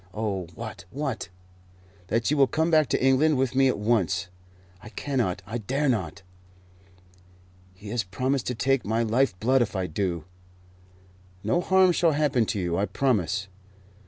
"Oh, 0.15 0.47
what 0.55 0.85
what?" 0.89 1.29
"That 2.07 2.31
you 2.31 2.35
will 2.35 2.47
come 2.47 2.71
back 2.71 2.87
to 2.89 3.03
England 3.05 3.37
with 3.37 3.53
me 3.53 3.67
at 3.67 3.77
once." 3.77 4.29
"I 4.81 4.89
cannot; 4.89 5.43
I 5.45 5.59
dare 5.59 5.87
not. 5.87 6.23
He 7.75 7.89
has 7.89 8.01
promised 8.03 8.47
to 8.47 8.55
take 8.55 8.83
my 8.83 9.03
life 9.03 9.39
blood 9.39 9.61
if 9.61 9.75
I 9.75 9.85
do." 9.85 10.23
"No 11.43 11.61
harm 11.61 11.91
shall 11.91 12.13
happen 12.13 12.47
to 12.47 12.59
you, 12.59 12.79
I 12.79 12.87
promise." 12.87 13.47